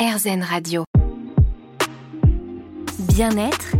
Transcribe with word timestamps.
RZN 0.00 0.42
Radio. 0.42 0.84
Bien-être, 3.00 3.72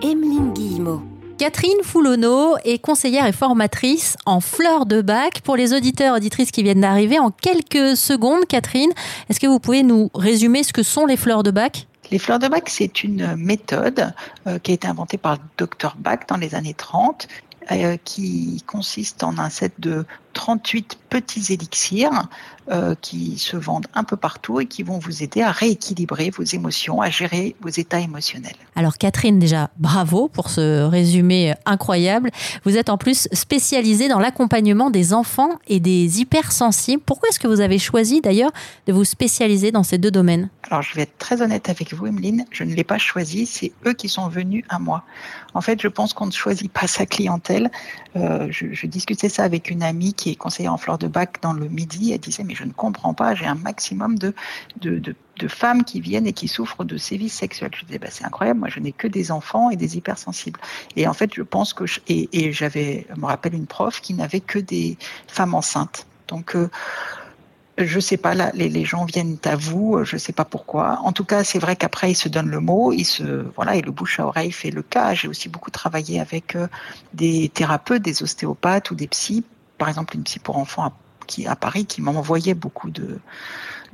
Emeline 0.00 0.52
Guillemot. 0.52 1.02
Catherine 1.38 1.82
Foulonneau 1.82 2.56
est 2.64 2.78
conseillère 2.78 3.26
et 3.26 3.32
formatrice 3.32 4.16
en 4.26 4.38
fleurs 4.38 4.86
de 4.86 5.02
bac. 5.02 5.40
Pour 5.40 5.56
les 5.56 5.74
auditeurs 5.74 6.14
et 6.14 6.18
auditrices 6.18 6.52
qui 6.52 6.62
viennent 6.62 6.82
d'arriver, 6.82 7.18
en 7.18 7.32
quelques 7.32 7.96
secondes, 7.96 8.46
Catherine, 8.46 8.92
est-ce 9.28 9.40
que 9.40 9.48
vous 9.48 9.58
pouvez 9.58 9.82
nous 9.82 10.08
résumer 10.14 10.62
ce 10.62 10.72
que 10.72 10.84
sont 10.84 11.04
les 11.04 11.16
fleurs 11.16 11.42
de 11.42 11.50
bac? 11.50 11.88
Les 12.12 12.20
fleurs 12.20 12.38
de 12.38 12.46
bac, 12.46 12.68
c'est 12.68 13.02
une 13.02 13.34
méthode 13.34 14.14
euh, 14.46 14.60
qui 14.60 14.70
a 14.70 14.74
été 14.74 14.86
inventée 14.86 15.18
par 15.18 15.32
le 15.32 15.40
docteur 15.58 15.96
Bach 15.98 16.20
dans 16.28 16.36
les 16.36 16.54
années 16.54 16.74
30 16.74 17.26
euh, 17.72 17.96
qui 18.04 18.64
consiste 18.66 19.22
en 19.22 19.38
un 19.38 19.48
set 19.48 19.72
de 19.78 20.04
38 20.32 20.98
petits 21.08 21.52
élixirs 21.52 22.28
euh, 22.70 22.94
qui 23.00 23.38
se 23.38 23.56
vendent 23.56 23.86
un 23.94 24.04
peu 24.04 24.16
partout 24.16 24.60
et 24.60 24.66
qui 24.66 24.82
vont 24.82 24.98
vous 24.98 25.22
aider 25.22 25.42
à 25.42 25.50
rééquilibrer 25.50 26.30
vos 26.30 26.42
émotions, 26.42 27.00
à 27.00 27.10
gérer 27.10 27.56
vos 27.60 27.68
états 27.68 28.00
émotionnels. 28.00 28.54
Alors 28.76 28.96
Catherine, 28.96 29.38
déjà 29.38 29.70
bravo 29.78 30.28
pour 30.28 30.50
ce 30.50 30.84
résumé 30.84 31.54
incroyable. 31.66 32.30
Vous 32.64 32.76
êtes 32.76 32.88
en 32.88 32.96
plus 32.96 33.28
spécialisée 33.32 34.08
dans 34.08 34.18
l'accompagnement 34.18 34.90
des 34.90 35.12
enfants 35.12 35.58
et 35.68 35.80
des 35.80 36.20
hypersensibles. 36.20 37.02
Pourquoi 37.04 37.28
est-ce 37.28 37.40
que 37.40 37.48
vous 37.48 37.60
avez 37.60 37.78
choisi 37.78 38.20
d'ailleurs 38.20 38.52
de 38.86 38.92
vous 38.92 39.04
spécialiser 39.04 39.72
dans 39.72 39.82
ces 39.82 39.98
deux 39.98 40.10
domaines? 40.10 40.48
Alors 40.62 40.82
je 40.82 40.94
vais 40.94 41.02
être 41.02 41.18
très 41.18 41.42
honnête 41.42 41.68
avec 41.68 41.92
vous, 41.92 42.06
Emeline, 42.06 42.44
je 42.50 42.64
ne 42.64 42.74
l'ai 42.74 42.84
pas 42.84 42.98
choisi, 42.98 43.46
c'est 43.46 43.72
eux 43.86 43.92
qui 43.92 44.08
sont 44.08 44.28
venus 44.28 44.64
à 44.68 44.78
moi. 44.78 45.02
En 45.54 45.60
fait, 45.60 45.82
je 45.82 45.88
pense 45.88 46.14
qu'on 46.14 46.26
ne 46.26 46.32
choisit 46.32 46.70
pas 46.70 46.86
sa 46.86 47.06
clientèle. 47.06 47.70
Euh, 48.14 48.46
je, 48.50 48.66
je 48.72 48.86
discutais 48.86 49.28
ça 49.28 49.42
avec 49.42 49.68
une 49.68 49.82
amie 49.82 50.14
qui 50.14 50.30
est 50.30 50.36
conseillère 50.36 50.72
en 50.72 50.76
fleurs 50.76 50.98
de 50.98 51.08
bac 51.08 51.38
dans 51.42 51.52
le 51.52 51.68
midi. 51.68 52.12
Elle 52.12 52.20
disait, 52.20 52.44
mais 52.44 52.54
je 52.60 52.66
ne 52.66 52.72
comprends 52.72 53.14
pas, 53.14 53.34
j'ai 53.34 53.46
un 53.46 53.54
maximum 53.54 54.18
de, 54.18 54.34
de, 54.80 55.14
femmes 55.48 55.84
qui 55.84 56.02
viennent 56.02 56.26
et 56.26 56.34
qui 56.34 56.48
souffrent 56.48 56.84
de 56.84 56.98
sévices 56.98 57.32
sexuels. 57.32 57.70
Je 57.74 57.86
disais, 57.86 57.98
bah, 57.98 58.08
c'est 58.10 58.24
incroyable, 58.24 58.60
moi 58.60 58.68
je 58.68 58.78
n'ai 58.78 58.92
que 58.92 59.08
des 59.08 59.32
enfants 59.32 59.70
et 59.70 59.76
des 59.76 59.96
hypersensibles. 59.96 60.60
Et 60.96 61.08
en 61.08 61.14
fait, 61.14 61.34
je 61.34 61.42
pense 61.42 61.72
que, 61.72 61.84
et, 62.08 62.52
j'avais, 62.52 63.06
je 63.08 63.18
me 63.18 63.24
rappelle 63.24 63.54
une 63.54 63.66
prof 63.66 64.02
qui 64.02 64.12
n'avait 64.12 64.40
que 64.40 64.58
des 64.58 64.98
femmes 65.28 65.54
enceintes. 65.54 66.06
Donc, 66.28 66.54
euh, 66.54 66.68
je 67.78 67.98
sais 68.00 68.18
pas, 68.18 68.34
les, 68.52 68.84
gens 68.84 69.06
viennent 69.06 69.38
à 69.44 69.56
vous, 69.56 70.04
je 70.04 70.18
sais 70.18 70.34
pas 70.34 70.44
pourquoi. 70.44 71.00
En 71.02 71.12
tout 71.12 71.24
cas, 71.24 71.42
c'est 71.42 71.58
vrai 71.58 71.74
qu'après, 71.76 72.10
ils 72.10 72.16
se 72.16 72.28
donnent 72.28 72.50
le 72.50 72.60
mot, 72.60 72.92
ils 72.92 73.06
se, 73.06 73.46
voilà, 73.56 73.76
et 73.76 73.80
le 73.80 73.92
bouche 73.92 74.20
à 74.20 74.26
oreille 74.26 74.52
fait 74.52 74.70
le 74.70 74.82
cas. 74.82 75.14
J'ai 75.14 75.28
aussi 75.28 75.48
beaucoup 75.48 75.70
travaillé 75.70 76.20
avec 76.20 76.54
euh, 76.54 76.68
des 77.14 77.48
thérapeutes, 77.48 78.02
des 78.02 78.22
ostéopathes 78.22 78.90
ou 78.90 78.94
des 78.94 79.08
psys. 79.08 79.44
Par 79.78 79.88
exemple, 79.88 80.16
une 80.16 80.24
psy 80.24 80.38
pour 80.38 80.58
enfants 80.58 80.92
qui, 81.30 81.46
à 81.46 81.56
Paris 81.56 81.86
qui 81.86 82.02
m'envoyait 82.02 82.54
beaucoup 82.54 82.90
de, 82.90 83.20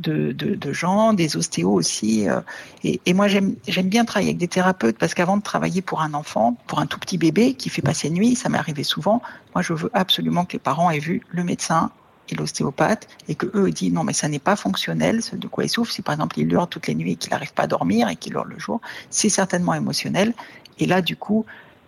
de, 0.01 0.33
de, 0.33 0.73
gens, 0.73 1.12
des 1.12 1.37
ostéos 1.37 1.73
aussi. 1.73 2.28
Euh, 2.28 2.41
et, 2.83 3.01
et 3.06 3.15
moi, 3.15 3.28
j'aime 3.28 3.56
bien 3.84 4.05
travailler 4.05 4.31
avec 4.31 4.39
des 4.39 4.48
thérapeutes 4.48 4.98
parce 4.98 5.15
qu'avant 5.15 5.37
de 5.37 5.43
travailler 5.43 5.83
pour 5.83 6.01
un 6.01 6.15
enfant, 6.15 6.56
pour 6.67 6.78
un 6.78 6.87
tout 6.87 6.98
petit 6.98 7.19
bébé 7.19 7.55
qui 7.55 7.69
fait 7.69 7.83
passer 7.83 8.11
nuit, 8.11 8.34
ça 8.34 8.48
m'est 8.48 8.59
arrivé 8.59 8.83
souvent. 8.83 9.23
Moi, 9.55 9.62
je 9.62 9.75
veux 9.75 9.91
absolument 9.93 10.45
que 10.45 10.55
les 10.55 10.59
parents 10.59 10.91
aient 10.91 10.98
vu 10.98 11.23
le 11.31 11.45
médecin 11.45 11.91
et 12.28 12.34
l'ostéopathe 12.34 13.06
et 13.28 13.34
que 13.34 13.47
eux 13.55 13.71
disent 13.71 13.93
non 13.93 14.03
mais 14.03 14.12
ça 14.12 14.28
n'est 14.28 14.41
pas 14.41 14.56
fonctionnel 14.56 15.23
ce 15.23 15.37
de 15.37 15.47
quoi 15.47 15.62
il 15.62 15.69
souffre 15.69 15.93
si 15.93 16.03
par 16.03 16.15
exemple 16.15 16.37
il 16.41 16.53
hurle 16.53 16.67
toutes 16.67 16.89
les 16.89 16.97
nuits 16.97 17.12
et 17.12 17.17
qu'il 17.17 17.31
n'arrive 17.31 17.53
pas 17.53 17.62
à 17.62 17.67
dormir 17.69 18.09
et 18.09 18.17
qu'il 18.17 18.33
hurle 18.33 18.48
le 18.48 18.59
jour 18.59 18.81
c'est 19.11 19.28
certainement 19.28 19.75
émotionnel 19.75 20.34
et 20.81 20.87
là 20.87 21.03
du 21.03 21.15
coup 21.15 21.47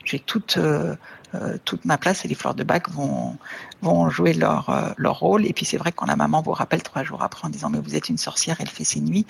j'ai 0.09 0.19
toute 0.19 0.57
euh, 0.57 0.97
euh, 1.35 1.59
toute 1.67 1.85
ma 1.85 1.99
place 1.99 2.25
et 2.25 2.29
les 2.29 2.35
fleurs 2.35 2.55
de 2.55 2.65
bac 2.65 2.89
vont 2.89 3.37
vont 3.83 4.09
jouer 4.09 4.33
leur 4.33 4.71
euh, 4.71 4.91
leur 4.97 5.19
rôle. 5.19 5.45
Et 5.45 5.53
puis 5.53 5.67
c'est 5.67 5.77
vrai 5.77 5.93
que 5.93 5.97
quand 5.97 6.07
la 6.07 6.17
maman 6.17 6.41
vous 6.41 6.53
rappelle 6.53 6.83
trois 6.83 7.05
jours 7.05 7.23
après 7.23 7.47
en 7.47 7.51
disant 7.51 7.69
mais 7.69 7.79
vous 7.79 7.95
êtes 7.95 8.09
une 8.09 8.17
sorcière 8.17 8.57
elle 8.61 8.69
fait 8.69 8.85
ses 8.85 9.01
nuits. 9.01 9.27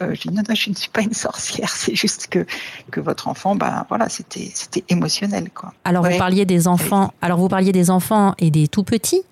Je 0.00 0.20
dis 0.20 0.28
non, 0.28 0.42
non 0.46 0.54
je 0.54 0.70
ne 0.70 0.74
suis 0.74 0.90
pas 0.90 1.00
une 1.00 1.14
sorcière. 1.14 1.70
C'est 1.74 1.94
juste 1.94 2.28
que 2.28 2.44
que 2.90 3.00
votre 3.00 3.28
enfant 3.28 3.56
ben 3.56 3.86
voilà 3.88 4.08
c'était 4.08 4.50
c'était 4.52 4.84
émotionnel 4.88 5.50
quoi. 5.50 5.72
Alors 5.84 6.04
vous 6.04 6.18
parliez 6.18 6.44
des 6.44 6.68
enfants 6.68 7.14
alors 7.22 7.38
vous 7.38 7.48
parliez 7.48 7.72
des 7.72 7.90
enfants 7.90 8.34
et 8.38 8.50
des 8.50 8.68
tout 8.68 8.84
petits. 8.84 9.22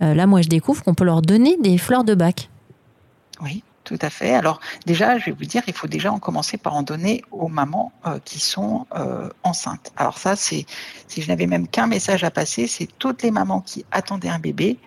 Là 0.00 0.26
moi 0.26 0.42
je 0.42 0.48
découvre 0.48 0.82
qu'on 0.82 0.94
peut 0.94 1.04
leur 1.04 1.22
donner 1.22 1.56
des 1.62 1.78
fleurs 1.78 2.04
de 2.04 2.14
bac. 2.14 2.50
Oui 3.40 3.62
tout 3.92 4.06
à 4.06 4.10
fait. 4.10 4.34
Alors 4.34 4.60
déjà, 4.86 5.18
je 5.18 5.26
vais 5.26 5.32
vous 5.32 5.44
dire, 5.44 5.62
il 5.66 5.74
faut 5.74 5.86
déjà 5.86 6.10
en 6.10 6.18
commencer 6.18 6.56
par 6.56 6.74
en 6.74 6.82
donner 6.82 7.22
aux 7.30 7.48
mamans 7.48 7.92
euh, 8.06 8.18
qui 8.24 8.40
sont 8.40 8.86
euh, 8.94 9.28
enceintes. 9.42 9.92
Alors 9.96 10.16
ça, 10.16 10.34
c'est 10.34 10.64
si 11.08 11.20
je 11.20 11.28
n'avais 11.28 11.46
même 11.46 11.68
qu'un 11.68 11.86
message 11.86 12.24
à 12.24 12.30
passer, 12.30 12.66
c'est 12.66 12.88
toutes 12.98 13.22
les 13.22 13.30
mamans 13.30 13.60
qui 13.60 13.84
attendaient 13.92 14.30
un 14.30 14.38
bébé, 14.38 14.78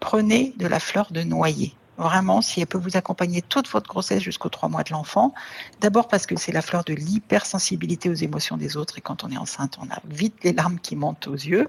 prenez 0.00 0.54
de 0.56 0.66
la 0.66 0.80
fleur 0.80 1.08
de 1.10 1.22
noyer 1.22 1.74
vraiment, 1.98 2.40
si 2.40 2.60
elle 2.60 2.66
peut 2.66 2.78
vous 2.78 2.96
accompagner 2.96 3.42
toute 3.42 3.68
votre 3.68 3.88
grossesse 3.88 4.22
jusqu'aux 4.22 4.48
trois 4.48 4.68
mois 4.68 4.84
de 4.84 4.92
l'enfant. 4.92 5.34
D'abord 5.80 6.08
parce 6.08 6.26
que 6.26 6.36
c'est 6.36 6.52
la 6.52 6.62
fleur 6.62 6.84
de 6.84 6.94
l'hypersensibilité 6.94 8.08
aux 8.08 8.14
émotions 8.14 8.56
des 8.56 8.76
autres 8.76 8.98
et 8.98 9.00
quand 9.00 9.24
on 9.24 9.30
est 9.30 9.36
enceinte, 9.36 9.78
on 9.80 9.86
a 9.92 9.98
vite 10.08 10.36
les 10.44 10.52
larmes 10.52 10.78
qui 10.78 10.96
montent 10.96 11.26
aux 11.26 11.34
yeux 11.34 11.68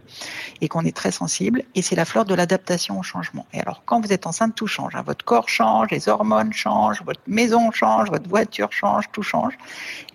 et 0.62 0.68
qu'on 0.68 0.86
est 0.86 0.96
très 0.96 1.12
sensible. 1.12 1.64
Et 1.76 1.82
c'est 1.82 1.96
la 1.96 2.06
fleur 2.06 2.26
de 2.26 2.36
l'adaptation 2.36 3.00
au 3.00 3.04
changement. 3.04 3.46
Et 3.54 3.60
alors, 3.60 3.84
quand 3.86 4.00
vous 4.02 4.14
êtes 4.14 4.28
enceinte, 4.28 4.56
tout 4.56 4.68
change. 4.68 4.96
Hein. 4.96 5.04
Votre 5.06 5.26
corps 5.26 5.50
change, 5.50 5.90
les 5.92 6.08
hormones 6.10 6.54
changent, 6.54 7.02
votre 7.04 7.22
maison 7.28 7.72
change, 7.72 8.10
votre 8.10 8.30
voiture 8.30 8.72
change, 8.72 9.06
tout 9.12 9.24
change. 9.24 9.58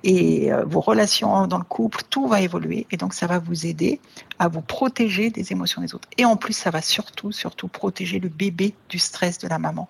Et 0.04 0.52
euh, 0.52 0.64
vos 0.64 0.81
relations 0.81 1.46
dans 1.46 1.58
le 1.58 1.64
couple, 1.64 2.02
tout 2.08 2.28
va 2.28 2.41
évoluer. 2.41 2.86
Et 2.91 2.96
donc, 2.96 3.14
ça 3.14 3.26
va 3.26 3.38
vous 3.38 3.66
aider 3.66 4.00
à 4.38 4.48
vous 4.48 4.60
protéger 4.60 5.31
des 5.31 5.52
émotions 5.52 5.82
des 5.82 5.94
autres. 5.94 6.08
Et 6.19 6.25
en 6.25 6.36
plus, 6.36 6.52
ça 6.52 6.70
va 6.70 6.82
surtout, 6.82 7.32
surtout 7.32 7.69
protéger 7.69 8.19
le 8.19 8.28
bébé 8.28 8.75
du 8.88 8.98
stress 8.98 9.38
de 9.38 9.48
la 9.48 9.58
maman 9.58 9.88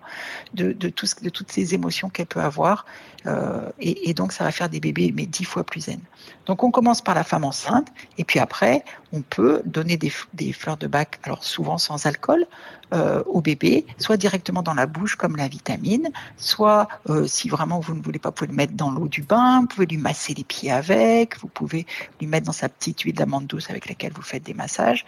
de, 0.53 0.71
de, 0.73 0.89
tout, 0.89 1.07
de 1.21 1.29
toutes 1.29 1.51
ces 1.51 1.73
émotions 1.73 2.09
qu'elle 2.09 2.25
peut 2.25 2.41
avoir. 2.41 2.85
Euh, 3.25 3.69
et, 3.79 4.09
et, 4.09 4.13
donc, 4.13 4.31
ça 4.31 4.43
va 4.43 4.51
faire 4.51 4.69
des 4.69 4.79
bébés, 4.79 5.11
mais 5.15 5.25
dix 5.25 5.45
fois 5.45 5.63
plus 5.63 5.81
zen. 5.81 5.99
Donc, 6.45 6.63
on 6.63 6.71
commence 6.71 7.01
par 7.01 7.15
la 7.15 7.23
femme 7.23 7.43
enceinte, 7.43 7.87
et 8.17 8.23
puis 8.23 8.39
après, 8.39 8.83
on 9.13 9.21
peut 9.21 9.61
donner 9.65 9.97
des, 9.97 10.11
des 10.33 10.53
fleurs 10.53 10.77
de 10.77 10.87
bac, 10.87 11.19
alors 11.23 11.43
souvent 11.43 11.77
sans 11.77 12.05
alcool, 12.05 12.45
euh, 12.93 13.23
au 13.25 13.41
bébé, 13.41 13.85
soit 13.97 14.17
directement 14.17 14.61
dans 14.61 14.75
la 14.75 14.85
bouche 14.85 15.15
comme 15.15 15.37
la 15.37 15.47
vitamine, 15.47 16.09
soit 16.37 16.87
euh, 17.09 17.25
si 17.25 17.49
vraiment 17.49 17.79
vous 17.79 17.95
ne 17.95 18.01
voulez 18.01 18.19
pas, 18.19 18.29
vous 18.29 18.35
pouvez 18.35 18.51
le 18.51 18.55
mettre 18.55 18.73
dans 18.73 18.91
l'eau 18.91 19.07
du 19.07 19.23
bain, 19.23 19.61
vous 19.61 19.67
pouvez 19.67 19.87
lui 19.87 19.97
masser 19.97 20.35
les 20.35 20.43
pieds 20.43 20.71
avec, 20.71 21.39
vous 21.39 21.47
pouvez 21.47 21.87
lui 22.21 22.27
mettre 22.27 22.45
dans 22.45 22.53
sa 22.53 22.69
petite 22.69 23.01
huile 23.01 23.15
d'amande 23.15 23.47
douce 23.47 23.71
avec 23.71 23.89
laquelle 23.89 24.13
vous 24.13 24.21
faites 24.21 24.43
des 24.43 24.53
massages 24.53 25.03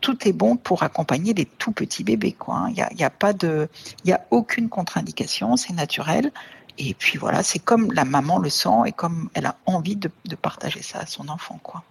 tout 0.00 0.28
est 0.28 0.32
bon 0.32 0.56
pour 0.56 0.82
accompagner 0.82 1.34
les 1.34 1.44
tout 1.44 1.72
petits 1.72 2.04
bébés. 2.04 2.32
Quoi. 2.32 2.68
Il 2.70 2.80
hein. 2.80 2.88
n'y 2.94 3.02
a, 3.02 3.06
a, 3.06 3.10
pas 3.10 3.32
de, 3.32 3.68
il 4.04 4.10
y 4.10 4.12
a 4.12 4.24
aucune 4.30 4.68
contre-indication, 4.68 5.56
c'est 5.56 5.72
naturel. 5.72 6.32
Et 6.78 6.94
puis 6.94 7.18
voilà, 7.18 7.42
c'est 7.42 7.58
comme 7.58 7.92
la 7.92 8.04
maman 8.04 8.38
le 8.38 8.50
sent 8.50 8.86
et 8.86 8.92
comme 8.92 9.30
elle 9.34 9.46
a 9.46 9.56
envie 9.66 9.96
de, 9.96 10.10
partager 10.40 10.82
ça 10.82 11.00
à 11.00 11.06
son 11.06 11.28
enfant. 11.28 11.58
Quoi. 11.62 11.82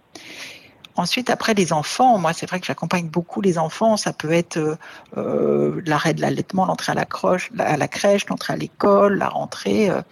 Ensuite, 0.94 1.28
après 1.28 1.54
les 1.54 1.72
enfants, 1.72 2.18
moi 2.18 2.32
c'est 2.32 2.46
vrai 2.46 2.60
que 2.60 2.66
j'accompagne 2.66 3.08
beaucoup 3.08 3.40
les 3.40 3.58
enfants. 3.58 3.96
Ça 3.96 4.12
peut 4.12 4.32
être 4.32 4.56
euh, 4.56 4.76
euh 5.16 5.82
l'arrêt 5.84 6.14
de 6.14 6.20
l'allaitement, 6.20 6.64
l'entrée 6.64 6.92
à 6.92 6.94
la, 6.94 7.04
croche, 7.04 7.50
à 7.58 7.76
la 7.76 7.88
crèche, 7.88 8.26
l'entrée 8.28 8.52
à 8.52 8.56
l'école, 8.56 9.18
la 9.18 9.28
rentrée. 9.28 9.90
Euh, 9.90 10.02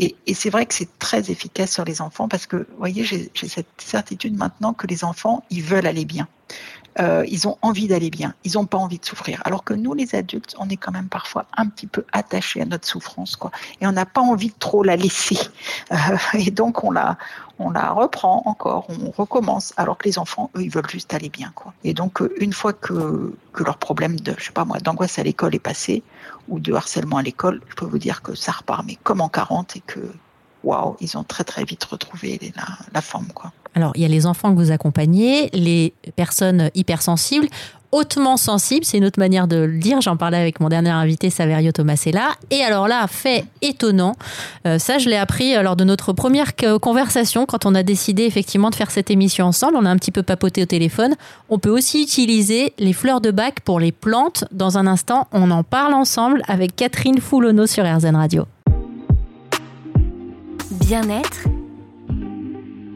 et, 0.00 0.16
et 0.26 0.34
c'est 0.34 0.50
vrai 0.50 0.66
que 0.66 0.74
c'est 0.74 0.98
très 0.98 1.30
efficace 1.30 1.72
sur 1.72 1.84
les 1.84 2.00
enfants 2.00 2.28
parce 2.28 2.46
que, 2.46 2.56
vous 2.56 2.78
voyez, 2.78 3.04
j'ai 3.04 3.30
cette 3.34 3.66
certitude 3.78 4.36
maintenant 4.36 4.72
que 4.72 4.86
les 4.86 5.04
enfants, 5.04 5.44
ils 5.50 5.62
veulent 5.62 5.86
aller 5.86 6.04
bien. 6.04 6.28
Euh, 7.00 7.24
ils 7.28 7.46
ont 7.46 7.56
envie 7.62 7.86
d'aller 7.86 8.10
bien, 8.10 8.34
ils 8.44 8.54
n'ont 8.54 8.66
pas 8.66 8.78
envie 8.78 8.98
de 8.98 9.04
souffrir. 9.04 9.40
Alors 9.44 9.64
que 9.64 9.74
nous, 9.74 9.94
les 9.94 10.14
adultes, 10.14 10.54
on 10.58 10.68
est 10.68 10.76
quand 10.76 10.92
même 10.92 11.08
parfois 11.08 11.46
un 11.56 11.66
petit 11.66 11.86
peu 11.86 12.04
attachés 12.12 12.60
à 12.60 12.64
notre 12.64 12.86
souffrance, 12.86 13.36
quoi. 13.36 13.50
Et 13.80 13.86
on 13.86 13.92
n'a 13.92 14.06
pas 14.06 14.20
envie 14.20 14.48
de 14.48 14.58
trop 14.58 14.82
la 14.82 14.96
laisser. 14.96 15.38
Euh, 15.92 16.16
et 16.34 16.50
donc 16.50 16.84
on 16.84 16.90
la, 16.90 17.16
on 17.58 17.70
la 17.70 17.90
reprend 17.90 18.42
encore, 18.44 18.86
on 18.88 19.10
recommence. 19.10 19.72
Alors 19.76 19.96
que 19.96 20.06
les 20.06 20.18
enfants, 20.18 20.50
eux, 20.56 20.62
ils 20.62 20.70
veulent 20.70 20.90
juste 20.90 21.14
aller 21.14 21.28
bien, 21.28 21.50
quoi. 21.54 21.72
Et 21.84 21.94
donc 21.94 22.20
euh, 22.20 22.34
une 22.40 22.52
fois 22.52 22.72
que, 22.72 23.32
que 23.52 23.64
leur 23.64 23.78
problème 23.78 24.18
de, 24.20 24.34
je 24.36 24.46
sais 24.46 24.52
pas 24.52 24.64
moi, 24.64 24.78
d'angoisse 24.78 25.18
à 25.18 25.22
l'école 25.22 25.54
est 25.54 25.60
passé 25.60 26.02
ou 26.48 26.60
de 26.60 26.72
harcèlement 26.74 27.18
à 27.18 27.22
l'école, 27.22 27.62
je 27.68 27.74
peux 27.74 27.86
vous 27.86 27.98
dire 27.98 28.22
que 28.22 28.34
ça 28.34 28.52
repart, 28.52 28.84
mais 28.86 28.96
comme 29.02 29.20
en 29.20 29.28
40 29.28 29.76
et 29.76 29.80
que 29.80 30.00
waouh, 30.64 30.96
ils 31.00 31.16
ont 31.16 31.24
très 31.24 31.44
très 31.44 31.64
vite 31.64 31.84
retrouvé 31.84 32.40
la, 32.92 33.00
forme, 33.00 33.28
quoi. 33.34 33.52
Alors, 33.74 33.92
il 33.94 34.02
y 34.02 34.04
a 34.04 34.08
les 34.08 34.26
enfants 34.26 34.52
que 34.52 34.58
vous 34.58 34.72
accompagnez, 34.72 35.50
les 35.52 35.94
personnes 36.16 36.70
hypersensibles, 36.74 37.48
hautement 37.92 38.36
sensibles, 38.36 38.84
c'est 38.84 38.98
une 38.98 39.04
autre 39.04 39.18
manière 39.18 39.46
de 39.46 39.56
le 39.56 39.78
dire. 39.78 40.00
J'en 40.00 40.16
parlais 40.16 40.36
avec 40.36 40.60
mon 40.60 40.68
dernier 40.68 40.90
invité, 40.90 41.30
Saverio 41.30 41.72
Tomasella. 41.72 42.30
Et 42.50 42.62
alors 42.62 42.88
là, 42.88 43.06
fait 43.06 43.44
étonnant, 43.62 44.14
euh, 44.66 44.78
ça 44.78 44.98
je 44.98 45.08
l'ai 45.08 45.16
appris 45.16 45.54
lors 45.62 45.76
de 45.76 45.84
notre 45.84 46.12
première 46.12 46.52
conversation 46.80 47.46
quand 47.46 47.66
on 47.66 47.74
a 47.74 47.82
décidé 47.82 48.24
effectivement 48.24 48.70
de 48.70 48.74
faire 48.74 48.90
cette 48.90 49.10
émission 49.10 49.46
ensemble. 49.46 49.76
On 49.76 49.84
a 49.84 49.90
un 49.90 49.96
petit 49.96 50.10
peu 50.10 50.22
papoté 50.22 50.62
au 50.62 50.66
téléphone. 50.66 51.14
On 51.48 51.58
peut 51.58 51.70
aussi 51.70 52.02
utiliser 52.02 52.74
les 52.78 52.92
fleurs 52.92 53.20
de 53.20 53.30
bac 53.30 53.60
pour 53.60 53.80
les 53.80 53.92
plantes. 53.92 54.44
Dans 54.52 54.76
un 54.76 54.86
instant, 54.86 55.28
on 55.32 55.50
en 55.50 55.62
parle 55.62 55.94
ensemble 55.94 56.42
avec 56.48 56.76
Catherine 56.76 57.20
Foulonneau 57.20 57.66
sur 57.66 57.84
RZN 57.84 58.16
Radio. 58.16 58.46
Bien-être 60.88 61.44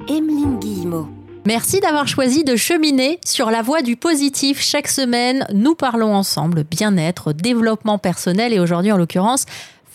Emeline 0.08 0.58
Guillemot. 0.58 1.08
Merci 1.44 1.78
d'avoir 1.78 2.08
choisi 2.08 2.42
de 2.42 2.56
cheminer 2.56 3.20
sur 3.22 3.50
la 3.50 3.60
voie 3.60 3.82
du 3.82 3.96
positif. 3.96 4.62
Chaque 4.62 4.88
semaine, 4.88 5.46
nous 5.52 5.74
parlons 5.74 6.14
ensemble 6.14 6.64
bien-être, 6.64 7.34
développement 7.34 7.98
personnel 7.98 8.54
et 8.54 8.60
aujourd'hui, 8.60 8.92
en 8.92 8.96
l'occurrence, 8.96 9.44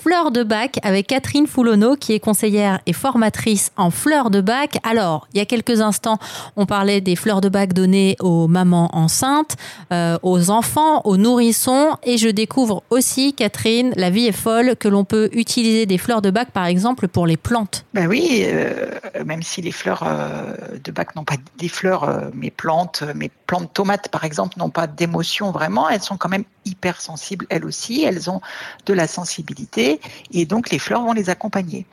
fleurs 0.07 0.31
de 0.31 0.43
bac 0.43 0.79
avec 0.83 1.07
Catherine 1.07 1.47
Foulonneau 1.47 1.97
qui 1.97 2.13
est 2.13 2.21
conseillère 2.21 2.79
et 2.85 2.93
formatrice 2.93 3.71
en 3.75 3.91
fleurs 3.91 4.29
de 4.29 4.39
bac. 4.39 4.77
Alors, 4.83 5.27
il 5.33 5.37
y 5.37 5.41
a 5.41 5.45
quelques 5.45 5.81
instants, 5.81 6.17
on 6.55 6.65
parlait 6.65 7.01
des 7.01 7.17
fleurs 7.17 7.41
de 7.41 7.49
bac 7.49 7.73
données 7.73 8.15
aux 8.21 8.47
mamans 8.47 8.89
enceintes, 8.93 9.57
euh, 9.91 10.17
aux 10.23 10.49
enfants, 10.49 11.01
aux 11.03 11.17
nourrissons 11.17 11.97
et 12.03 12.17
je 12.17 12.29
découvre 12.29 12.83
aussi, 12.89 13.33
Catherine, 13.33 13.91
la 13.97 14.09
vie 14.09 14.27
est 14.27 14.31
folle, 14.31 14.77
que 14.77 14.87
l'on 14.87 15.03
peut 15.03 15.27
utiliser 15.33 15.85
des 15.85 15.97
fleurs 15.97 16.21
de 16.21 16.31
bac 16.31 16.51
par 16.51 16.67
exemple 16.67 17.09
pour 17.09 17.27
les 17.27 17.35
plantes. 17.35 17.83
Ben 17.93 18.07
oui, 18.07 18.45
euh, 18.45 18.85
même 19.25 19.43
si 19.43 19.61
les 19.61 19.73
fleurs 19.73 20.03
euh, 20.07 20.53
de 20.81 20.91
bac 20.93 21.17
n'ont 21.17 21.25
pas 21.25 21.35
des 21.57 21.67
fleurs, 21.67 22.31
mes 22.33 22.49
plantes, 22.49 23.03
mes 23.13 23.29
plantes 23.47 23.73
tomates 23.73 24.09
par 24.09 24.23
exemple 24.23 24.59
n'ont 24.59 24.69
pas 24.69 24.87
d'émotion 24.87 25.51
vraiment, 25.51 25.89
elles 25.89 26.01
sont 26.01 26.17
quand 26.17 26.29
même 26.29 26.43
hypersensibles 26.65 27.47
elles 27.49 27.65
aussi, 27.65 28.03
elles 28.03 28.29
ont 28.29 28.41
de 28.85 28.93
la 28.93 29.07
sensibilité 29.07 29.99
et 30.31 30.45
donc 30.45 30.69
les 30.69 30.79
fleurs 30.79 31.01
vont 31.01 31.13
les 31.13 31.29
accompagner. 31.29 31.85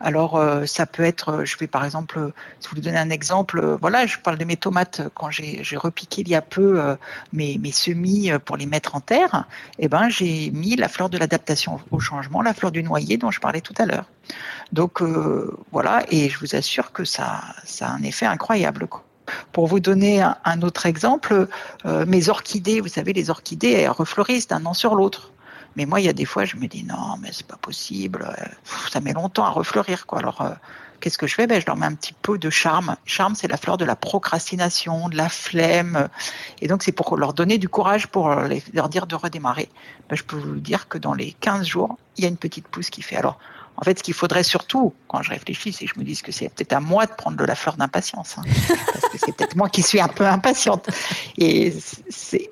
Alors 0.00 0.36
euh, 0.36 0.66
ça 0.66 0.86
peut 0.86 1.04
être, 1.04 1.44
je 1.44 1.56
vais 1.58 1.68
par 1.68 1.84
exemple, 1.84 2.32
si 2.58 2.68
vous 2.68 2.80
donner 2.80 2.98
un 2.98 3.10
exemple, 3.10 3.76
voilà, 3.80 4.06
je 4.06 4.18
parle 4.18 4.38
de 4.38 4.44
mes 4.44 4.56
tomates 4.56 5.02
quand 5.14 5.30
j'ai 5.30 5.76
repiqué 5.76 6.22
il 6.22 6.28
y 6.28 6.34
a 6.34 6.42
peu 6.42 6.80
euh, 6.80 6.96
mes, 7.32 7.58
semis 7.72 8.30
pour 8.44 8.56
les 8.56 8.66
mettre 8.66 8.96
en 8.96 9.00
terre, 9.00 9.44
eh 9.78 9.88
ben 9.88 10.08
j'ai 10.08 10.50
mis 10.50 10.76
la 10.76 10.88
fleur 10.88 11.08
de 11.08 11.18
l'adaptation 11.18 11.80
au 11.90 12.00
changement, 12.00 12.42
la 12.42 12.54
fleur 12.54 12.72
du 12.72 12.82
noyer 12.82 13.16
dont 13.16 13.30
je 13.30 13.40
parlais 13.40 13.60
tout 13.60 13.74
à 13.78 13.86
l'heure. 13.86 14.06
Donc 14.72 15.02
euh, 15.02 15.56
voilà, 15.70 16.04
et 16.10 16.28
je 16.28 16.38
vous 16.38 16.56
assure 16.56 16.92
que 16.92 17.04
ça, 17.04 17.42
a 17.80 17.90
un 17.90 18.02
effet 18.02 18.26
incroyable. 18.26 18.88
Pour 19.52 19.66
vous 19.66 19.80
donner 19.80 20.22
un, 20.22 20.62
autre 20.62 20.86
exemple, 20.86 21.48
euh, 21.86 22.06
mes 22.06 22.28
orchidées, 22.28 22.80
vous 22.80 22.88
savez, 22.88 23.12
les 23.12 23.30
orchidées, 23.30 23.72
elles 23.72 23.90
refleurissent 23.90 24.48
d'un 24.48 24.64
an 24.66 24.74
sur 24.74 24.94
l'autre. 24.94 25.32
Mais 25.76 25.86
moi, 25.86 26.00
il 26.00 26.04
y 26.04 26.08
a 26.08 26.12
des 26.12 26.24
fois, 26.24 26.44
je 26.44 26.56
me 26.56 26.66
dis 26.66 26.84
non, 26.84 27.16
mais 27.20 27.30
c'est 27.32 27.46
pas 27.46 27.56
possible. 27.56 28.28
Ça 28.90 29.00
met 29.00 29.12
longtemps 29.12 29.44
à 29.44 29.50
refleurir, 29.50 30.06
quoi. 30.06 30.18
Alors, 30.18 30.42
euh, 30.42 30.50
qu'est-ce 31.00 31.16
que 31.16 31.26
je 31.26 31.34
fais? 31.34 31.46
Ben, 31.46 31.60
Je 31.60 31.66
leur 31.66 31.76
mets 31.76 31.86
un 31.86 31.94
petit 31.94 32.12
peu 32.12 32.36
de 32.36 32.50
charme. 32.50 32.96
Charme, 33.06 33.34
c'est 33.34 33.48
la 33.48 33.56
fleur 33.56 33.78
de 33.78 33.84
la 33.84 33.96
procrastination, 33.96 35.08
de 35.08 35.16
la 35.16 35.30
flemme. 35.30 36.08
Et 36.60 36.68
donc, 36.68 36.82
c'est 36.82 36.92
pour 36.92 37.16
leur 37.16 37.32
donner 37.32 37.56
du 37.56 37.68
courage, 37.68 38.08
pour 38.08 38.30
leur 38.74 38.88
dire 38.90 39.06
de 39.06 39.14
redémarrer. 39.14 39.70
Ben, 40.10 40.16
je 40.16 40.24
peux 40.24 40.36
vous 40.36 40.60
dire 40.60 40.88
que 40.88 40.98
dans 40.98 41.14
les 41.14 41.32
15 41.40 41.66
jours, 41.66 41.96
il 42.16 42.24
y 42.24 42.26
a 42.26 42.28
une 42.28 42.36
petite 42.36 42.68
pousse 42.68 42.90
qui 42.90 43.00
fait. 43.00 43.16
Alors, 43.16 43.38
en 43.76 43.84
fait, 43.84 43.98
ce 43.98 44.02
qu'il 44.02 44.14
faudrait 44.14 44.42
surtout, 44.42 44.92
quand 45.08 45.22
je 45.22 45.30
réfléchis, 45.30 45.72
c'est 45.72 45.86
que 45.86 45.92
je 45.94 45.98
me 45.98 46.04
dise 46.04 46.22
que 46.22 46.30
c'est 46.30 46.48
peut-être 46.48 46.74
à 46.74 46.80
moi 46.80 47.06
de 47.06 47.12
prendre 47.12 47.36
de 47.36 47.44
la 47.44 47.54
fleur 47.54 47.76
d'impatience. 47.76 48.36
Hein, 48.38 48.42
parce 48.92 49.08
que 49.12 49.18
c'est 49.18 49.34
peut-être 49.34 49.56
moi 49.56 49.68
qui 49.68 49.82
suis 49.82 50.00
un 50.00 50.08
peu 50.08 50.26
impatiente. 50.26 50.88
Et 51.38 51.72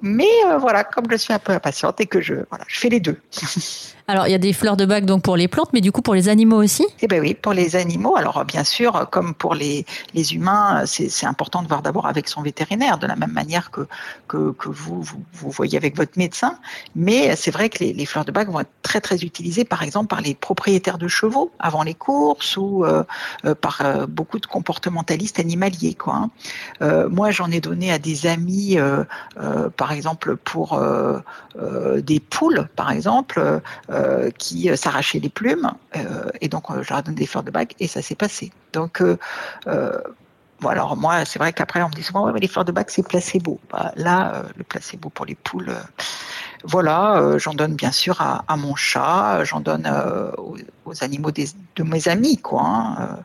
mais 0.03 0.29
euh, 0.47 0.59
voilà, 0.59 0.85
comme 0.85 1.05
je 1.11 1.17
suis 1.17 1.33
un 1.33 1.39
peu 1.39 1.53
impatiente 1.53 2.01
et 2.01 2.07
que 2.07 2.21
je, 2.21 2.35
voilà, 2.49 2.65
je 2.67 2.79
fais 2.79 2.89
les 2.89 3.01
deux. 3.01 3.21
Alors, 4.11 4.27
il 4.27 4.33
y 4.33 4.35
a 4.35 4.39
des 4.39 4.53
fleurs 4.53 4.77
de 4.77 4.85
bac 4.85 5.05
donc 5.05 5.23
pour 5.23 5.37
les 5.37 5.47
plantes, 5.47 5.69
mais 5.73 5.81
du 5.81 5.93
coup 5.93 6.03
pour 6.03 6.15
les 6.15 6.29
animaux 6.29 6.61
aussi? 6.61 6.85
Eh 7.01 7.07
bien 7.07 7.21
oui, 7.21 7.35
pour 7.35 7.53
les 7.53 7.77
animaux. 7.77 8.17
Alors, 8.17 8.45
bien 8.45 8.65
sûr, 8.65 9.09
comme 9.13 9.35
pour 9.35 9.55
les, 9.55 9.87
les 10.15 10.35
humains, 10.35 10.83
c'est 10.85 11.27
important 11.27 11.63
de 11.63 11.69
voir 11.69 11.81
d'abord 11.81 12.09
avec 12.09 12.29
son 12.29 12.43
vétérinaire, 12.43 12.99
de 12.99 13.07
la 13.07 13.15
même 13.15 13.31
manière 13.31 13.71
que, 13.71 13.87
que, 14.27 14.51
que 14.51 14.69
vous, 14.69 15.01
vous, 15.01 15.23
vous, 15.33 15.51
voyez 15.51 15.79
avec 15.79 15.97
votre 15.97 16.19
médecin. 16.19 16.59
Mais 16.97 17.37
c'est 17.37 17.53
vrai 17.53 17.69
que 17.69 17.85
les, 17.85 18.05
fleurs 18.05 18.25
de 18.25 18.33
bac 18.33 18.49
vont 18.49 18.59
être 18.59 18.73
très, 18.83 19.01
très 19.01 19.23
utilisées, 19.23 19.65
par 19.65 19.85
exemple, 19.85 20.09
par 20.09 20.23
les 20.23 20.35
propriétaires 20.35 20.99
de 20.99 21.07
chevaux 21.07 21.53
avant 21.61 21.85
les 21.85 21.95
courses 21.95 22.57
ou 22.57 22.85
euh, 22.85 23.05
euh, 23.45 23.55
par 23.55 23.81
euh, 23.85 24.07
beaucoup 24.07 24.41
de 24.41 24.47
comportementalistes 24.47 25.39
animaliers. 25.39 25.95
Quoi, 25.95 26.29
hein. 26.81 27.09
moi, 27.09 27.31
j'en 27.31 27.51
ai 27.53 27.61
donné 27.61 27.93
à 27.93 28.01
des 28.01 28.27
amis, 28.27 28.77
par 29.77 29.93
exemple, 29.93 30.37
pour 30.37 30.81
des 31.97 32.21
poules, 32.21 32.69
par 32.75 32.91
exemple. 32.91 33.61
Euh, 34.01 34.31
qui 34.39 34.71
euh, 34.71 34.77
s'arrachaient 34.77 35.19
les 35.19 35.29
plumes. 35.29 35.73
Euh, 35.97 36.31
et 36.41 36.49
donc, 36.49 36.65
je 36.71 36.89
leur 36.89 37.01
ai 37.01 37.03
donné 37.03 37.17
des 37.17 37.27
fleurs 37.27 37.43
de 37.43 37.51
bac 37.51 37.75
et 37.81 37.87
ça 37.87 38.03
s'est 38.03 38.15
passé. 38.15 38.53
Donc, 38.73 39.03
Bon, 40.61 40.69
alors 40.69 40.95
moi, 40.95 41.25
c'est 41.25 41.39
vrai 41.39 41.55
qu'après, 41.55 41.83
on 41.83 41.89
me 41.89 41.95
dit 41.95 42.03
souvent, 42.03 42.31
mais 42.31 42.39
les 42.39 42.47
fleurs 42.47 42.67
de 42.67 42.73
bac, 42.73 42.91
c'est 42.91 43.03
placebo. 43.03 43.59
Bah, 43.71 43.93
là, 43.97 44.43
le 44.59 44.63
placebo 44.63 45.09
pour 45.09 45.25
les 45.25 45.35
poules, 45.35 45.75
voilà, 46.65 47.39
j'en 47.39 47.55
donne 47.55 47.77
bien 47.77 47.93
sûr 47.93 48.21
à, 48.21 48.57
mon 48.59 48.75
chat, 48.75 49.43
j'en 49.45 49.61
donne 49.61 49.91
aux, 50.37 50.59
aux, 50.85 51.03
animaux 51.03 51.31
de 51.31 51.83
mes 51.83 52.09
amis, 52.09 52.37
quoi. 52.37 52.63
Hein, 52.63 53.19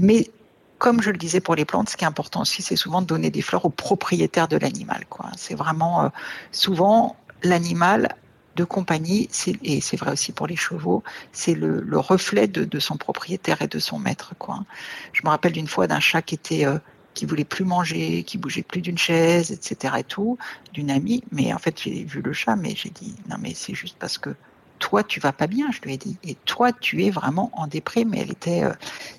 mais 0.00 0.30
comme 0.78 1.02
je 1.02 1.10
le 1.10 1.18
disais 1.18 1.40
pour 1.40 1.54
les 1.54 1.66
plantes, 1.66 1.90
ce 1.90 1.98
qui 1.98 2.04
est 2.04 2.08
important 2.08 2.40
aussi, 2.40 2.62
c'est 2.62 2.76
souvent 2.76 3.02
de 3.02 3.06
donner 3.06 3.30
des 3.30 3.42
fleurs 3.42 3.66
au 3.66 3.70
propriétaire 3.70 4.48
de 4.48 4.56
l'animal, 4.56 5.04
quoi. 5.10 5.26
C'est 5.36 5.54
vraiment 5.54 6.10
souvent 6.50 7.14
l'animal 7.42 8.16
de 8.60 8.64
compagnie, 8.64 9.28
et 9.64 9.80
c'est 9.80 9.96
vrai 9.96 10.12
aussi 10.12 10.32
pour 10.32 10.46
les 10.46 10.56
chevaux, 10.56 11.02
c'est 11.32 11.54
le, 11.54 11.80
le, 11.80 11.98
reflet 11.98 12.46
de, 12.46 12.64
de, 12.64 12.78
son 12.78 12.98
propriétaire 12.98 13.62
et 13.62 13.68
de 13.68 13.78
son 13.78 13.98
maître. 13.98 14.34
Quoi. 14.38 14.64
Je 15.14 15.22
me 15.24 15.30
rappelle 15.30 15.52
d'une 15.52 15.66
fois 15.66 15.86
d'un 15.86 16.00
chat 16.00 16.20
qui 16.20 16.34
était 16.34 16.66
euh, 16.66 16.78
qui 17.14 17.24
voulait 17.24 17.44
plus 17.44 17.64
manger, 17.64 18.22
qui 18.22 18.36
bougeait 18.36 18.62
plus 18.62 18.82
d'une 18.82 18.98
chaise, 18.98 19.50
etc. 19.50 19.94
et 20.00 20.04
tout, 20.04 20.36
d'une 20.74 20.90
amie. 20.90 21.24
Mais 21.32 21.54
en 21.54 21.58
fait, 21.58 21.80
j'ai 21.82 22.04
vu 22.04 22.20
le 22.20 22.34
chat, 22.34 22.54
mais 22.54 22.74
j'ai 22.76 22.90
dit 22.90 23.14
non, 23.30 23.36
mais 23.40 23.54
c'est 23.54 23.74
juste 23.74 23.96
parce 23.98 24.18
que 24.18 24.30
toi, 24.78 25.02
tu 25.02 25.20
vas 25.20 25.32
pas 25.32 25.46
bien, 25.46 25.70
je 25.70 25.80
lui 25.80 25.94
ai 25.94 25.96
dit. 25.96 26.18
Et 26.22 26.34
toi, 26.44 26.72
tu 26.72 27.04
es 27.04 27.10
vraiment 27.10 27.50
en 27.54 27.66
déprime. 27.66 28.10
Mais 28.10 28.20
elle 28.20 28.32
était, 28.32 28.64
euh, 28.64 28.72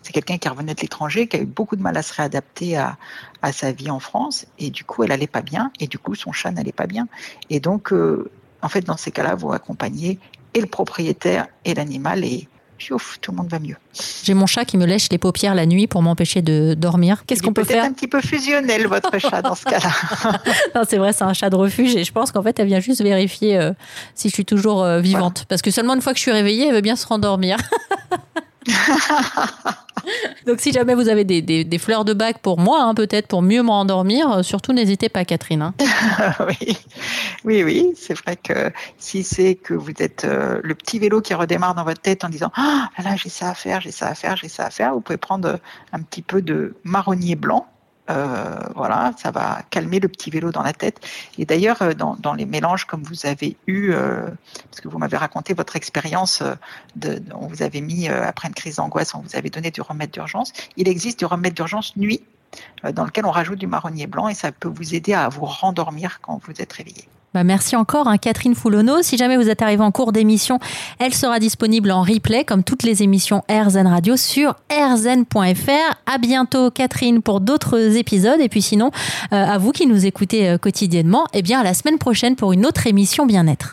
c'est 0.04 0.12
quelqu'un 0.12 0.38
qui 0.38 0.50
revenait 0.50 0.76
de 0.76 0.82
l'étranger, 0.82 1.28
qui 1.28 1.38
a 1.38 1.40
eu 1.40 1.46
beaucoup 1.46 1.76
de 1.76 1.82
mal 1.82 1.98
à 1.98 2.04
se 2.04 2.14
réadapter 2.14 2.78
à, 2.78 2.98
à 3.42 3.52
sa 3.52 3.72
vie 3.72 3.90
en 3.90 4.00
France. 4.00 4.46
Et 4.60 4.70
du 4.70 4.84
coup, 4.84 5.04
elle 5.04 5.12
allait 5.12 5.28
pas 5.28 5.42
bien. 5.42 5.72
Et 5.80 5.88
du 5.88 5.98
coup, 5.98 6.16
son 6.16 6.32
chat 6.32 6.52
n'allait 6.52 6.72
pas 6.72 6.88
bien. 6.88 7.08
Et 7.50 7.60
donc, 7.60 7.94
euh, 7.94 8.30
en 8.62 8.70
fait, 8.70 8.82
dans 8.82 8.98
ces 8.98 9.12
cas-là, 9.12 9.36
vous 9.36 9.52
accompagnez 9.52 10.20
et 10.54 10.62
le 10.62 10.68
propriétaire 10.68 11.48
et 11.66 11.74
l'animal 11.74 12.24
et 12.24 12.48
ouf, 12.90 13.20
tout 13.22 13.32
le 13.32 13.38
monde 13.38 13.50
va 13.50 13.60
mieux. 13.60 13.76
J'ai 14.24 14.34
mon 14.34 14.48
chat 14.48 14.66
qui 14.66 14.78
me 14.78 14.86
lèche 14.86 15.10
les 15.12 15.20
paupières 15.20 15.54
la 15.54 15.68
nuit 15.68 15.86
pour 15.86 16.02
m'empêcher 16.02 16.42
de 16.42 16.74
dormir. 16.74 17.24
Qu'est-ce 17.28 17.44
qu'on 17.44 17.54
peut 17.54 17.64
faire 17.64 17.84
un 17.84 17.94
petit 17.94 18.08
peu 18.08 18.22
fusionnel, 18.22 18.88
votre 18.88 19.20
chat, 19.20 19.44
dans 19.44 19.54
ce 19.54 19.66
cas-là. 19.66 20.84
c'est 20.90 20.98
vrai, 20.98 21.14
c'est 21.14 21.24
un 21.24 21.34
chat 21.34 21.52
de 21.52 21.56
refuge 21.56 21.96
et 21.96 22.04
je 22.04 22.12
pense 22.12 22.32
qu'en 22.32 22.42
fait, 22.42 22.60
elle 22.60 22.68
vient 22.68 22.80
juste 22.80 23.04
vérifier 23.04 23.58
euh, 23.58 23.74
si 24.16 24.30
je 24.30 24.34
suis 24.34 24.46
toujours 24.46 24.84
euh, 24.84 25.00
vivante. 25.00 25.40
Voilà. 25.40 25.46
Parce 25.50 25.62
que 25.62 25.70
seulement 25.70 25.94
une 25.94 26.02
fois 26.02 26.14
que 26.14 26.18
je 26.18 26.24
suis 26.24 26.32
réveillée, 26.32 26.68
elle 26.68 26.76
veut 26.76 26.82
bien 26.82 26.96
se 26.96 27.06
rendormir. 27.06 27.58
Donc 30.46 30.60
si 30.60 30.72
jamais 30.72 30.96
vous 30.96 31.10
avez 31.10 31.24
des, 31.24 31.78
fleurs 31.78 32.06
de 32.06 32.14
bac 32.14 32.40
pour 32.40 32.60
moi, 32.60 32.84
hein, 32.84 32.94
peut-être 32.94 33.28
pour 33.28 33.42
mieux 33.42 33.62
m'endormir, 33.62 34.32
euh, 34.32 34.44
surtout 34.44 34.74
n'hésitez 34.74 35.10
pas 35.10 35.26
Catherine. 35.26 35.62
Hein. 35.62 35.74
oui, 36.48 36.78
oui, 37.44 37.64
oui. 37.64 37.94
c'est 37.96 38.14
vrai 38.14 38.36
que 38.36 38.72
si 38.98 39.24
c'est 39.24 39.56
que 39.56 39.74
vous 39.74 39.92
êtes 40.00 40.26
euh, 40.26 40.60
le 40.64 40.76
petit 40.76 41.00
vélo 41.00 41.22
qui 41.22 41.34
redémarre 41.34 41.76
dans 41.76 41.84
votre 41.84 42.02
tête 42.02 42.24
en 42.24 42.30
disant 42.30 42.52
ah 42.56 42.90
là 43.04 43.16
j'ai 43.16 43.30
ça 43.30 43.50
à 43.50 43.54
faire, 43.54 43.82
j'ai 43.82 43.92
ça 43.92 44.08
à 44.08 44.16
faire, 44.16 44.36
j'ai 44.38 44.50
ça 44.50 44.66
à 44.66 44.70
faire, 44.70 44.94
vous 44.94 45.02
pouvez 45.02 45.18
prendre 45.18 45.60
un 45.92 46.02
petit 46.02 46.22
peu 46.22 46.42
de 46.42 46.76
marronnier 46.84 47.36
blanc 47.36 47.68
euh, 47.68 47.71
voilà, 48.76 49.14
ça 49.18 49.32
va 49.32 49.62
calmer 49.70 50.00
le 50.00 50.08
petit 50.08 50.30
vélo 50.30 50.52
dans 50.52 50.64
la 50.64 50.74
tête. 50.74 51.00
Et 51.38 51.46
d'ailleurs, 51.46 51.82
euh, 51.82 51.94
dans, 51.94 52.34
les 52.34 52.46
mélanges 52.46 52.86
comme 52.86 53.04
vous 53.04 53.26
avez 53.26 53.58
eu, 53.68 53.92
euh, 53.92 54.30
parce 54.70 54.82
que 54.82 54.88
vous 54.88 54.98
m'avez 54.98 55.18
raconté 55.18 55.54
votre 55.54 55.76
expérience, 55.76 56.42
euh, 56.42 57.20
on 57.34 57.48
vous 57.48 57.64
avez 57.64 57.82
mis 57.82 58.08
après 58.08 58.48
une 58.48 58.54
crise 58.54 58.78
d'angoisse, 58.78 59.14
on 59.14 59.20
vous 59.20 59.36
avait 59.36 59.50
donné 59.50 59.72
du 59.72 59.82
remède 59.82 60.12
d'urgence. 60.12 60.54
Il 60.78 60.88
existe 60.88 61.20
du 61.20 61.26
remède 61.26 61.54
d'urgence 61.54 61.96
nuit 61.96 62.22
dans 62.84 63.06
lequel 63.06 63.26
on 63.26 63.32
rajoute 63.32 63.60
du 63.60 63.68
marronnier 63.68 64.08
blanc 64.08 64.28
et 64.28 64.34
ça 64.34 64.52
peut 64.52 64.68
vous 64.68 64.94
aider 64.96 65.14
à 65.14 65.30
vous 65.30 65.46
rendormir 65.46 66.20
quand 66.22 66.42
vous 66.46 66.62
êtes 66.62 66.74
réveillé. 66.74 67.08
Bah 67.34 67.46
merci 67.46 67.78
encore, 67.78 68.10
hein, 68.10 68.18
Catherine 68.18 68.56
Foulonneau. 68.56 69.02
Si 69.04 69.16
jamais 69.16 69.38
vous 69.38 69.48
êtes 69.48 69.62
arrivé 69.62 69.82
en 69.82 69.92
cours 69.92 70.12
d'émission, 70.12 70.60
elle 71.00 71.14
sera 71.14 71.40
disponible 71.40 71.90
en 71.92 72.02
replay, 72.02 72.44
comme 72.44 72.62
toutes 72.62 72.84
les 72.84 73.04
émissions 73.04 73.42
RZN 73.50 73.88
Radio, 73.88 74.18
sur 74.18 74.56
rzn.fr. 74.70 75.96
À 76.06 76.18
bientôt, 76.18 76.72
Catherine, 76.72 77.22
pour 77.22 77.40
d'autres 77.40 77.96
épisodes. 77.96 78.42
Et 78.42 78.50
puis 78.50 78.62
sinon, 78.62 78.92
euh, 79.32 79.46
à 79.46 79.58
vous 79.58 79.72
qui 79.72 79.88
nous 79.88 80.06
écoutez 80.06 80.50
euh, 80.50 80.58
quotidiennement, 80.58 81.26
eh 81.34 81.42
bien, 81.42 81.62
à 81.62 81.64
la 81.64 81.74
semaine 81.74 81.98
prochaine 81.98 82.36
pour 82.36 82.52
une 82.52 82.66
autre 82.66 82.86
émission 82.86 83.26
bien-être. 83.26 83.70